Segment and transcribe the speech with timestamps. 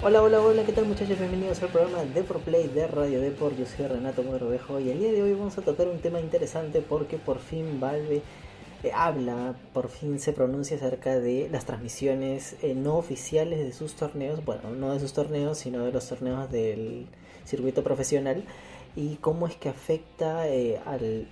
[0.00, 1.18] Hola, hola, hola, ¿qué tal muchachos?
[1.18, 3.58] Bienvenidos al programa de Play de Radio Deport.
[3.58, 6.80] Yo soy Renato Mogrovejo y el día de hoy vamos a tocar un tema interesante
[6.80, 8.22] porque por fin Valve
[8.84, 13.94] eh, habla, por fin se pronuncia acerca de las transmisiones eh, no oficiales de sus
[13.94, 17.08] torneos, bueno, no de sus torneos, sino de los torneos del
[17.44, 18.44] circuito profesional
[18.94, 21.26] y cómo es que afecta eh, al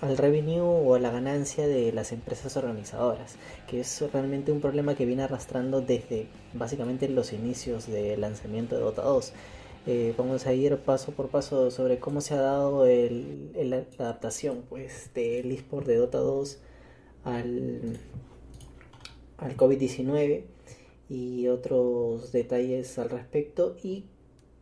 [0.00, 3.36] al revenue o a la ganancia de las empresas organizadoras,
[3.66, 8.82] que es realmente un problema que viene arrastrando desde básicamente los inicios del lanzamiento de
[8.82, 9.32] Dota 2.
[9.86, 14.62] Eh, vamos a ir paso por paso sobre cómo se ha dado el, la adaptación
[14.68, 16.58] pues, del eSport de Dota 2
[17.24, 17.98] al,
[19.38, 20.44] al COVID-19
[21.08, 24.04] y otros detalles al respecto y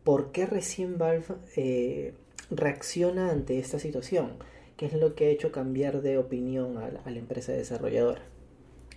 [0.05, 2.15] por qué recién Valve eh,
[2.51, 4.31] reacciona ante esta situación
[4.79, 8.23] qué es lo que ha hecho cambiar de opinión a la, empresa desarrolladora.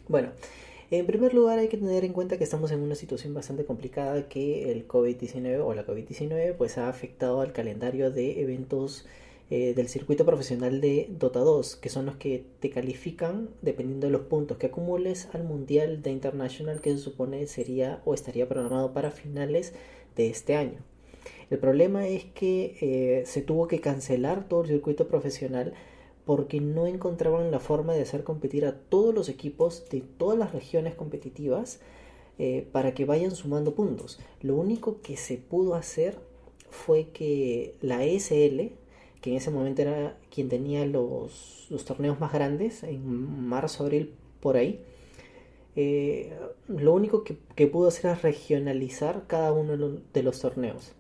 [0.08, 0.30] Bueno,
[0.92, 4.30] en primer lugar hay que tener en cuenta que estamos en una situación bastante complicada
[4.30, 9.08] que el COVID-19 o la COVID-19 pues ha afectado al calendario de eventos
[9.50, 14.14] eh, del circuito profesional de Dota 2, que son los que te califican dependiendo de
[14.14, 18.94] los puntos que acumules al Mundial de International que se supone sería o estaría programado
[18.94, 19.74] para finales
[20.16, 20.91] de este año.
[21.52, 25.74] El problema es que eh, se tuvo que cancelar todo el circuito profesional
[26.26, 30.54] porque no encontraban la forma de hacer competir a todos los equipos de todas las
[30.54, 31.82] regiones competitivas
[32.40, 34.18] eh, para que vayan sumando puntos.
[34.40, 36.18] Lo único que se pudo hacer
[36.70, 38.72] fue que la ESL,
[39.20, 44.56] que en ese momento era quien tenía los, torneos más grandes, en marzo, abril, por
[44.56, 44.80] ahí,
[45.75, 46.31] eh,
[46.70, 49.75] lo único que, que, pudo hacer es regionalizar cada uno
[50.14, 50.94] de los torneos.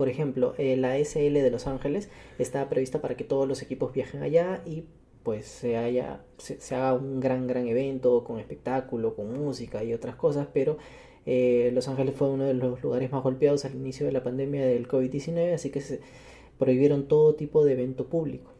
[0.00, 3.92] Por ejemplo, eh, la SL de Los Ángeles está prevista para que todos los equipos
[3.92, 4.84] viajen allá y
[5.24, 10.16] pues se, haya, se, haga un gran, gran evento con espectáculo, con música y otras
[10.16, 10.78] cosas, pero
[11.26, 14.64] eh, Los Ángeles fue uno de los lugares más golpeados al inicio de la pandemia
[14.64, 16.00] del COVID-19, así que se
[16.58, 18.52] prohibieron todo tipo de evento público.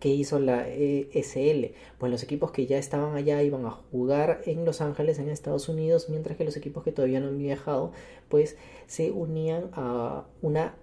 [0.00, 1.72] ¿Qué hizo la ESL?
[1.98, 5.68] Pues los equipos que ya estaban allá iban a jugar en Los Ángeles, en Estados
[5.68, 7.92] Unidos, mientras que los equipos que todavía no han viajado,
[8.28, 10.76] pues se unían a una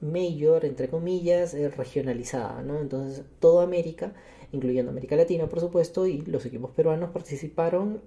[0.00, 2.80] mayor, entre comillas, eh, regionalizada, ¿no?
[2.80, 4.14] Entonces, toda América,
[4.52, 8.00] incluyendo América Latina, por supuesto, y los equipos peruanos participaron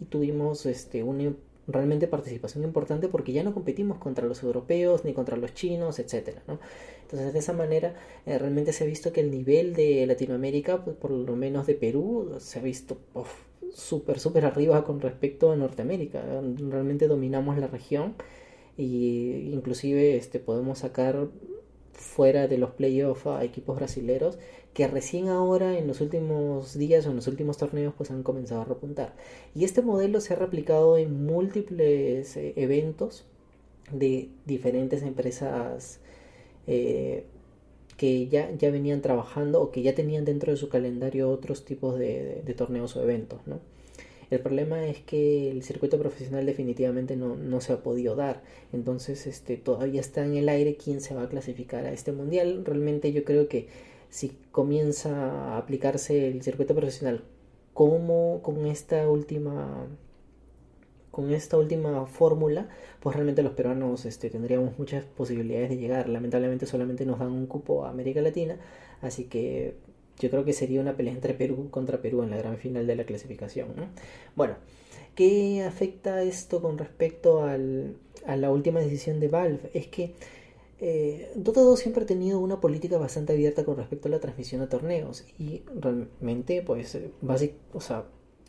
[0.00, 5.12] y tuvimos este, un realmente participación importante porque ya no competimos contra los europeos ni
[5.12, 6.58] contra los chinos, etcétera, ¿no?
[7.02, 7.94] Entonces de esa manera
[8.26, 11.74] eh, realmente se ha visto que el nivel de Latinoamérica, pues, por lo menos de
[11.74, 12.98] Perú, se ha visto
[13.74, 16.22] súper, súper arriba con respecto a Norteamérica.
[16.68, 18.14] Realmente dominamos la región
[18.76, 21.28] y inclusive este, podemos sacar
[21.92, 24.38] fuera de los playoffs a equipos brasileros
[24.74, 28.62] que recién ahora en los últimos días o en los últimos torneos pues han comenzado
[28.62, 29.14] a repuntar.
[29.54, 33.24] Y este modelo se ha replicado en múltiples eh, eventos
[33.90, 36.00] de diferentes empresas
[36.66, 37.24] eh,
[37.96, 41.98] que ya, ya venían trabajando o que ya tenían dentro de su calendario otros tipos
[41.98, 43.40] de, torneos o eventos.
[43.46, 43.58] ¿no?
[44.30, 48.42] El problema es que el circuito profesional definitivamente no, no, se ha podido dar.
[48.72, 52.64] Entonces este, todavía está en el aire quién se va a clasificar a este mundial.
[52.64, 53.68] Realmente yo creo que
[54.08, 55.10] si comienza
[55.54, 57.24] a aplicarse el circuito profesional
[57.74, 59.86] como con esta última
[61.10, 62.68] con esta última fórmula,
[63.00, 66.08] pues realmente los peruanos este, tendríamos muchas posibilidades de llegar.
[66.08, 68.58] Lamentablemente solamente nos dan un cupo a América Latina,
[69.02, 69.74] así que
[70.20, 72.94] yo creo que sería una pelea entre Perú contra Perú en la gran final de
[72.94, 73.68] la clasificación.
[74.36, 74.54] Bueno,
[75.14, 79.70] ¿qué afecta esto con respecto al, a la última decisión de Valve?
[79.72, 80.12] Es que
[80.78, 84.60] eh, Dota 2 siempre ha tenido una política bastante abierta con respecto a la transmisión
[84.60, 88.04] de torneos y realmente pues básico, o sea,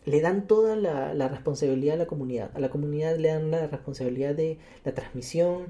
[0.06, 2.52] le dan toda la, la, responsabilidad a la comunidad.
[2.54, 5.68] A la comunidad le dan la responsabilidad de la transmisión,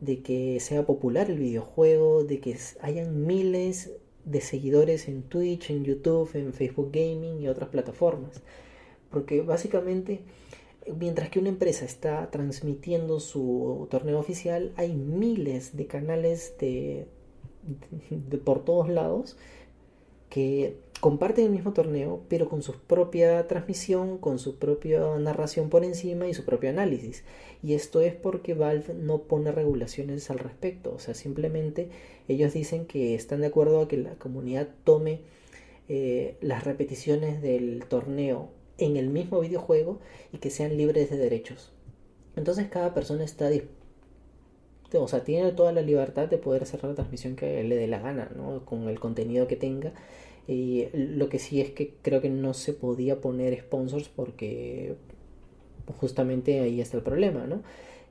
[0.00, 3.90] de que sea popular el videojuego, de que hayan miles
[4.24, 8.42] de seguidores en Twitch, en YouTube, en Facebook Gaming y otras plataformas.
[9.10, 10.20] Porque básicamente
[10.98, 17.06] mientras que una empresa está transmitiendo su torneo oficial, hay miles de canales de,
[18.44, 19.36] por todos lados
[20.28, 25.84] que comparten el mismo torneo, pero con su propia transmisión, con su propia narración por
[25.84, 27.24] encima y su propio análisis.
[27.62, 30.92] Y esto es porque Valve no pone regulaciones al respecto.
[30.94, 31.88] O sea, simplemente
[32.28, 35.20] ellos dicen que están de acuerdo a que la comunidad tome
[35.88, 39.98] eh, las repeticiones del torneo en el mismo videojuego
[40.32, 41.72] y que sean libres de derechos.
[42.36, 43.50] Entonces cada persona está
[44.92, 48.00] o sea, tiene toda la libertad de poder hacer la transmisión que le dé la
[48.00, 48.64] gana, ¿no?
[48.64, 49.92] Con el contenido que tenga.
[50.46, 54.94] Y lo que sí es que creo que no se podía poner sponsors porque
[55.98, 57.62] justamente ahí está el problema, ¿no?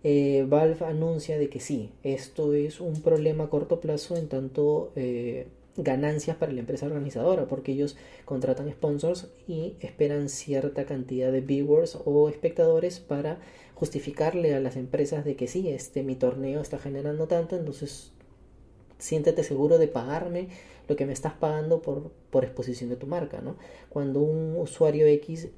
[0.04, 4.92] eh, Valve anuncia de que sí, esto es un problema a corto plazo en tanto
[4.96, 11.42] eh, ganancias para la empresa organizadora, porque ellos contratan sponsors y esperan cierta cantidad de
[11.42, 13.40] viewers o espectadores para
[13.76, 18.12] justificarle a las empresas de que sí, este mi torneo está generando tanto, entonces
[18.98, 20.48] siéntete seguro de pagarme
[20.90, 23.56] lo que me estás pagando por, por exposición de tu marca, ¿no?
[23.90, 25.50] Cuando un usuario X,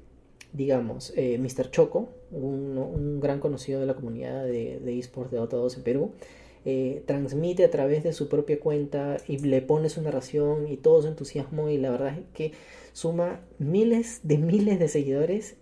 [0.52, 1.70] digamos, eh, Mr.
[1.70, 5.82] Choco, un, un, gran conocido de la comunidad de, de esports de Dota 2 en
[5.82, 6.10] Perú,
[6.64, 11.02] eh, transmite a través de su propia cuenta y le pone su narración y todo
[11.02, 12.52] su entusiasmo y la verdad es que
[12.92, 15.56] suma miles de miles de seguidores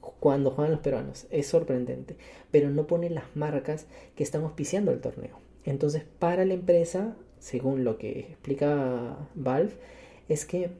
[0.00, 1.26] cuando juegan los peruanos.
[1.30, 2.16] Es sorprendente,
[2.50, 3.86] pero no pone las marcas
[4.16, 5.38] que están auspiciando el torneo.
[5.64, 9.72] Entonces, para la empresa, según lo que explica Valve,
[10.28, 10.70] es que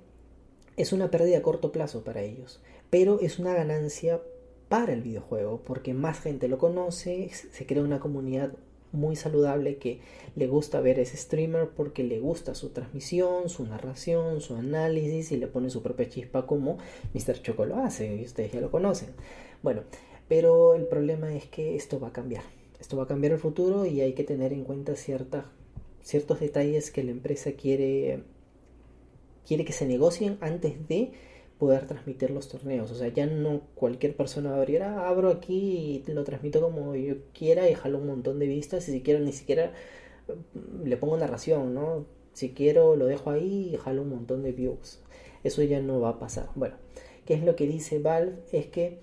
[0.77, 4.21] es una pérdida a corto plazo para ellos, pero es una ganancia
[4.69, 8.53] para el videojuego, porque más gente lo conoce, se crea una comunidad
[8.93, 10.01] muy saludable que
[10.37, 15.37] le gusta ver ese streamer porque le gusta su transmisión, su narración, su análisis y
[15.37, 16.79] le pone su propia chispa como
[17.15, 17.43] Mr.
[17.43, 19.11] Choco lo hace y ustedes ya lo conocen.
[19.63, 19.83] Bueno,
[20.29, 22.43] pero el problema es que esto va a cambiar.
[22.81, 25.45] Esto va a cambiar el futuro y hay que tener en cuenta ciertas,
[26.03, 28.23] ciertos detalles que la empresa quiere,
[29.47, 31.13] quiere que se negocien antes de
[31.61, 32.91] poder transmitir los torneos.
[32.91, 37.17] O sea, ya no cualquier persona va a abro aquí y lo transmito como yo
[37.35, 39.73] quiera y jalo un montón de vistas y si quiero ni siquiera
[40.55, 42.07] mm, le pongo narración, ¿no?
[42.33, 45.01] Si quiero lo dejo ahí y jalo un montón de views.
[45.45, 46.49] Eso ya no va a pasar.
[46.55, 46.77] Bueno,
[47.27, 48.39] ¿qué es lo que dice Valve?
[48.53, 48.99] Es que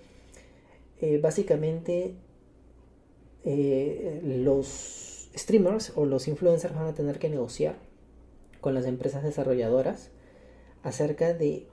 [1.00, 2.16] eh, básicamente
[3.46, 5.06] eh, los
[5.38, 7.75] streamers o los influencers van a tener que negociar
[8.62, 10.10] con las empresas desarrolladoras
[10.84, 11.68] acerca de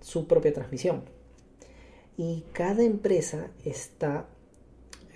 [0.00, 1.02] su propia transmisión.
[2.16, 4.26] Y cada empresa está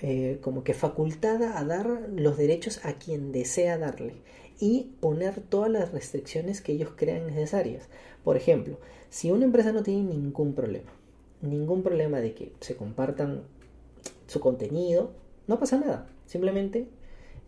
[0.01, 4.15] eh, como que facultada a dar los derechos a quien desea darle
[4.61, 7.89] y poner todas las restricciones que ellos crean necesarias.
[8.23, 8.79] Por ejemplo,
[9.11, 10.91] si una empresa no tiene ningún problema,
[11.43, 13.43] ningún problema de que se compartan
[14.27, 15.13] su contenido,
[15.47, 16.07] no pasa nada.
[16.27, 16.89] Simplemente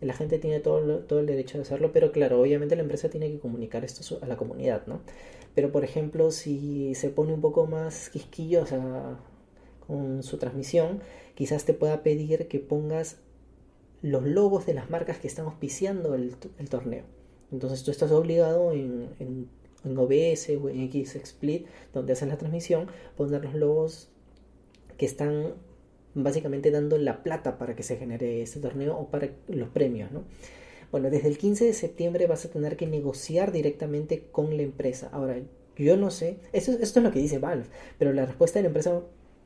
[0.01, 3.31] la gente tiene todo, todo el derecho de hacerlo, pero claro, obviamente la empresa tiene
[3.31, 5.01] que comunicar esto a la comunidad, ¿no?
[5.55, 9.19] Pero por ejemplo, si se pone un poco más quisquillosa
[9.87, 11.01] con su transmisión,
[11.33, 13.17] quizás te pueda pedir que pongas
[14.03, 16.35] los logos de las marcas que están auspiciando el,
[16.69, 17.05] torneo.
[17.51, 19.49] Entonces tú estás obligado en, en,
[19.83, 24.09] en OBS o en XSplit, donde haces la transmisión, poner los logos
[24.97, 25.53] que están
[26.23, 30.23] básicamente dando la plata para que se genere este torneo o para los premios, ¿no?
[30.91, 35.09] Bueno, desde el 15 de septiembre vas a tener que negociar directamente con la empresa.
[35.11, 35.37] Ahora,
[35.75, 37.65] yo no sé, esto, esto es lo que dice Valve,
[37.97, 39.01] pero la respuesta de la empresa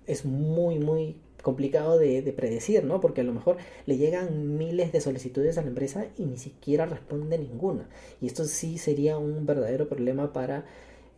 [0.05, 2.99] es muy, muy complicado de, predecir, ¿no?
[3.01, 6.85] Porque a lo mejor le llegan miles de solicitudes a la empresa y ni siquiera
[6.85, 7.89] responde ninguna.
[8.21, 10.65] Y esto sí sería un verdadero problema para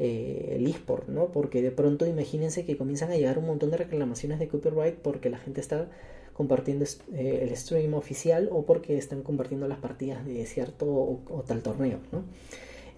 [0.05, 1.31] eh, el eSport, ¿no?
[1.31, 5.29] Porque de pronto imagínense que comienzan a llegar un montón de reclamaciones de copyright porque
[5.29, 5.87] la gente está
[6.33, 6.83] compartiendo
[7.13, 11.99] eh, el stream oficial o porque están compartiendo las partidas de cierto o, tal torneo,
[12.11, 12.25] ¿no?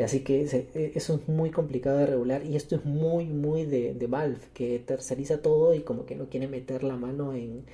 [0.03, 4.07] Así que e, eso es muy complicado de regular y esto es muy, muy de,
[4.09, 7.65] Valve, que terceriza todo y como que no quiere meter la mano en,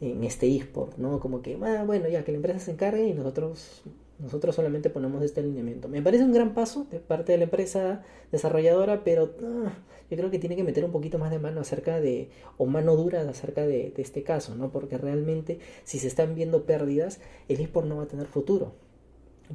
[0.00, 1.18] en este eSport, ¿no?
[1.18, 3.82] Como que, ah, bueno, ya que la empresa se encargue y nosotros
[4.18, 5.88] nosotros solamente ponemos este alineamiento.
[5.88, 9.72] Me parece un gran paso de parte de la empresa desarrolladora, pero ah,
[10.10, 12.96] yo creo que tiene que meter un poquito más de mano acerca de, o mano
[12.96, 14.70] dura acerca de, este caso, ¿no?
[14.72, 18.74] Porque realmente si se están viendo pérdidas, el eSport no va a tener futuro.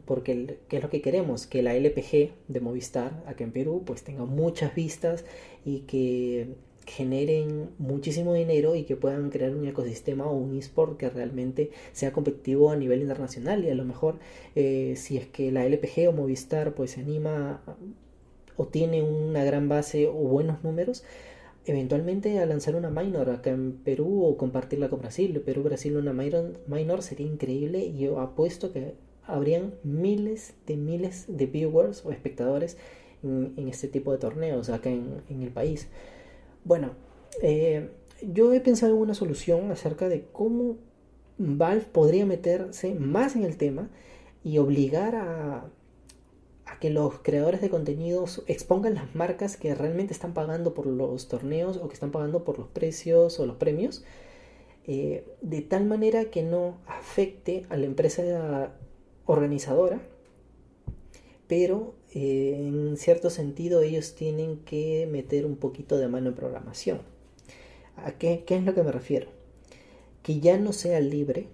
[0.06, 1.46] Porque, ¿qué es lo que queremos?
[1.46, 5.24] Que la LPG de Movistar, acá en Perú, pues tenga muchas vistas
[5.66, 6.56] y que
[6.86, 12.14] generen muchísimo dinero y que puedan crear un ecosistema o un eSport que realmente sea
[12.14, 13.64] competitivo a nivel internacional.
[13.64, 14.20] Y a lo mejor
[14.56, 17.62] eh, si es que la LPG o Movistar pues se anima
[18.56, 21.04] o tiene una gran base o buenos números
[21.66, 25.40] eventualmente a lanzar una minor acá en Perú o compartirla con Brasil.
[25.42, 27.80] Perú Brasil una minor, minor sería increíble.
[27.86, 32.78] Y yo apuesto que habrían miles de miles de viewers o espectadores
[33.24, 35.88] en, este tipo de torneos acá en, en el país
[36.66, 36.92] bueno,
[37.42, 37.90] eh,
[38.22, 40.78] yo he pensado en una solución acerca de cómo
[41.38, 43.90] Valve podría meterse más en el tema
[44.44, 45.70] y obligar a,
[46.80, 51.78] que los creadores de contenidos expongan las marcas que realmente están pagando por los torneos
[51.78, 54.04] o que están pagando por los precios o los premios,
[54.86, 58.74] eh, de tal manera que no afecte a la empresa
[59.26, 60.02] organizadora,
[61.48, 67.02] pero en cierto sentido ellos tienen que meter un poquito de mano en programación.
[67.96, 69.28] ¿A qué, es lo que me refiero?
[70.22, 71.48] Que ya no sea libre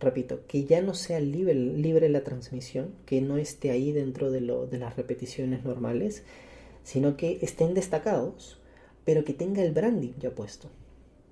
[0.00, 4.78] repito, que ya no sea libre, la transmisión, que no esté ahí dentro de, de
[4.78, 6.22] las repeticiones normales,
[6.82, 8.60] sino que estén destacados,
[9.04, 10.68] pero que tenga el branding ya puesto.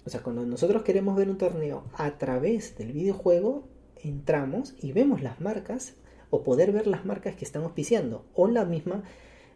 [0.07, 3.65] O sea, cuando nosotros queremos ver un torneo a través del videojuego,
[4.03, 5.95] entramos y vemos las marcas
[6.35, 9.05] o poder ver las marcas que están auspiciando o la misma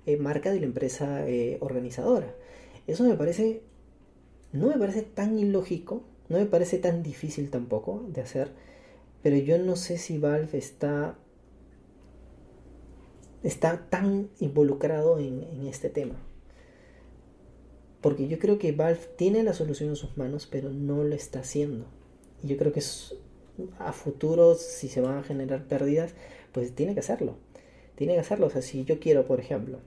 [0.07, 2.33] eh, marca de la empresa eh, organizadora.
[2.87, 3.65] Eso me parece,
[4.53, 8.53] no me parece tan ilógico, no me parece tan difícil tampoco de hacer,
[9.25, 11.19] pero yo no sé si Valve está,
[13.43, 16.15] está tan involucrado en, este tema.
[18.01, 21.41] Porque yo creo que Valve tiene la solución en sus manos, pero no lo está
[21.41, 21.87] haciendo.
[22.41, 22.83] Y yo creo que
[23.81, 26.15] a futuro, si se van a generar pérdidas,
[26.59, 27.37] pues tiene que hacerlo.
[27.95, 28.47] Tiene que hacerlo.
[28.47, 29.79] O sea, si yo quiero, por ejemplo,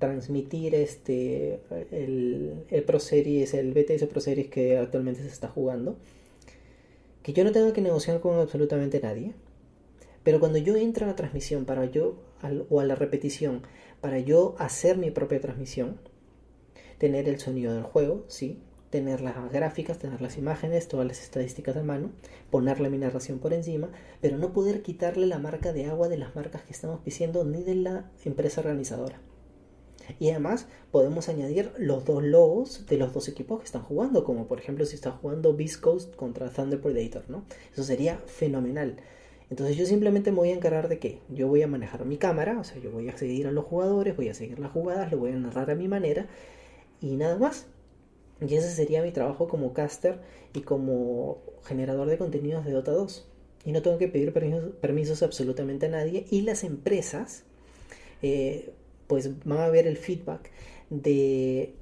[0.00, 1.60] transmitir este
[1.92, 5.96] el, el Pro Series, el BTS Pro Series que actualmente se está jugando,
[7.22, 9.34] que yo no tenga que negociar con absolutamente nadie.
[10.24, 12.16] Pero cuando yo entro a la transmisión para yo,
[12.68, 13.62] o a la repetición,
[14.00, 16.00] para yo hacer mi propia transmisión,
[16.98, 18.58] tener el sonido del juego, sí,
[18.96, 22.12] tener las gráficas, tener las imágenes, todas las estadísticas a mano,
[22.50, 23.90] ponerle mi narración por encima,
[24.22, 27.62] pero no poder quitarle la marca de agua de las marcas que estamos pisando ni
[27.62, 29.20] de la empresa organizadora.
[30.18, 34.46] Y además podemos añadir los dos logos de los dos equipos que están jugando, como
[34.46, 37.44] por ejemplo si está jugando Beast Coast contra Thunder Predator, ¿no?
[37.74, 38.96] Eso sería fenomenal.
[39.50, 42.58] Entonces yo simplemente me voy a encargar de que yo voy a manejar mi cámara,
[42.58, 45.18] o sea, yo voy a seguir a los jugadores, voy a seguir las jugadas, lo
[45.18, 46.28] voy a narrar a mi manera
[47.02, 47.66] y nada más.
[48.40, 50.20] Y ese sería mi trabajo como caster
[50.52, 53.26] y como generador de contenidos de Dota 2.
[53.64, 54.32] Y no tengo que pedir
[54.80, 56.26] permisos, absolutamente a nadie.
[56.30, 57.44] Y las empresas,
[58.22, 58.72] eh,
[59.06, 60.50] pues van a ver el feedback
[60.90, 61.74] de,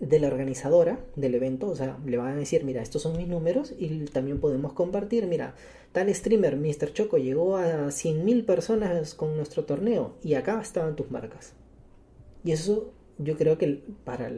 [0.00, 1.68] de la organizadora del evento.
[1.68, 5.26] O sea, le van a decir, mira, estos son mis números y también podemos compartir.
[5.26, 5.54] Mira,
[5.92, 6.92] tal streamer, Mr.
[6.92, 11.54] Choco, llegó a 100.000 personas con nuestro torneo y acá estaban tus marcas.
[12.44, 14.30] Y eso yo creo que para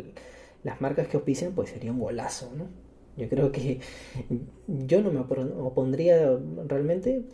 [0.63, 2.69] las marcas que auspician, pues sería un golazo, ¿no?
[3.17, 3.81] Yo creo que
[4.67, 7.25] yo no me opondría realmente,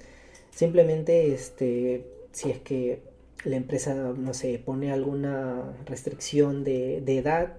[0.51, 3.03] simplemente este, si es que
[3.45, 7.57] la empresa, no sé, pone alguna restricción de, de edad,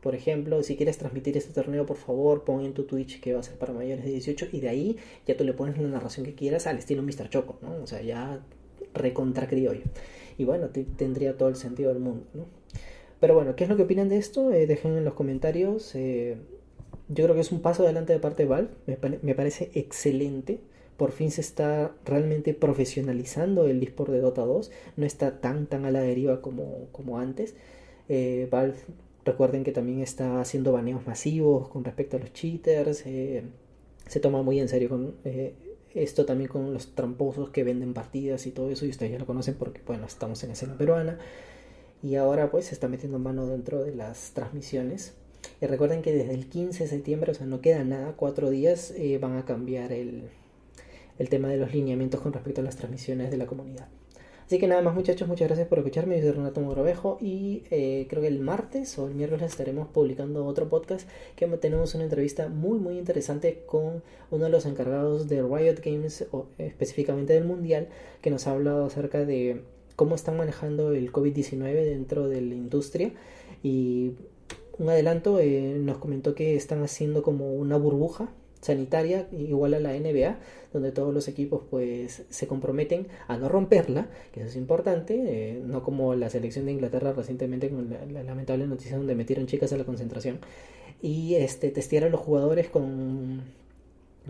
[0.00, 3.40] por ejemplo, si quieres transmitir este torneo, por favor, pon en tu Twitch que va
[3.40, 4.96] a ser para mayores de 18 y de ahí
[5.26, 7.28] ya tú le pones la narración que quieras al estilo Mr.
[7.28, 7.82] Choco, ¿no?
[7.82, 8.40] O sea, ya
[8.94, 9.82] recontra criollo.
[10.38, 12.44] Y bueno, tendría todo el sentido del mundo, ¿no?
[13.20, 14.52] Pero bueno, ¿qué es lo que opinan de esto?
[14.52, 15.94] Eh, dejen en los comentarios.
[15.94, 16.36] Eh,
[17.08, 18.70] yo creo que es un paso adelante de parte de Valve.
[19.22, 20.60] Me, parece excelente.
[20.96, 24.70] Por fin se está realmente profesionalizando el eSport de Dota 2.
[24.96, 27.54] No está tan tan a la deriva como, como antes.
[28.08, 28.76] Eh, Valve,
[29.24, 32.98] recuerden que también está haciendo baneos masivos con respecto a los cheaters.
[32.98, 35.14] se toma muy en serio con
[35.94, 38.84] esto también con los tramposos que venden partidas y todo eso.
[38.84, 41.18] Y ustedes ya lo conocen porque, bueno, estamos en escena peruana
[42.06, 45.14] y ahora pues se está metiendo mano dentro de las transmisiones.
[45.60, 48.92] Y recuerden que desde el 15 de septiembre, o sea, no queda nada, cuatro días,
[48.96, 50.30] eh, van a cambiar el,
[51.18, 53.88] el tema de los lineamientos con respecto a las transmisiones de la comunidad.
[54.46, 56.18] Así que nada más muchachos, muchas gracias por escucharme.
[56.18, 60.46] Yo soy Renato Mogrovejo y eh, creo que el martes o el miércoles estaremos publicando
[60.46, 65.42] otro podcast que tenemos una entrevista muy muy interesante con uno de los encargados de
[65.42, 67.88] Riot Games, o específicamente del Mundial,
[68.22, 69.62] que nos ha hablado acerca de
[69.96, 73.12] cómo están manejando el COVID-19 dentro de la industria.
[73.62, 74.12] Y
[74.78, 78.28] un adelanto eh, nos comentó que están haciendo como una burbuja
[78.60, 80.38] sanitaria igual a la NBA
[80.72, 85.62] donde todos los equipos pues se comprometen a no romperla que eso es importante eh,
[85.64, 89.76] no como la selección de Inglaterra recientemente con la, lamentable noticia donde metieron chicas a
[89.76, 90.40] la concentración
[91.00, 93.42] y este testear a los jugadores con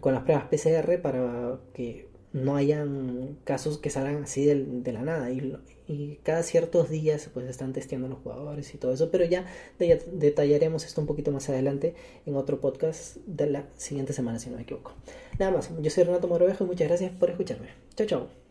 [0.00, 5.30] con las pruebas PCR para que no hayan casos que salgan así de, la nada.
[5.30, 5.56] Y,
[5.88, 9.46] y, cada ciertos días pues están testeando los jugadores y todo eso pero ya,
[9.78, 11.94] detallaremos esto un poquito más adelante
[12.26, 14.92] en otro podcast de la siguiente semana si no me equivoco.
[15.38, 17.68] Nada más yo soy Renato Morovejo y muchas gracias por escucharme.
[17.94, 18.45] Chao chao